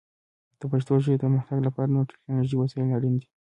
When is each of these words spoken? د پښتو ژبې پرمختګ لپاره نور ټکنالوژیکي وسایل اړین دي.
د 0.59 0.61
پښتو 0.71 0.93
ژبې 1.03 1.21
پرمختګ 1.23 1.57
لپاره 1.67 1.91
نور 1.95 2.05
ټکنالوژیکي 2.11 2.55
وسایل 2.57 2.89
اړین 2.97 3.13
دي. 3.19 3.25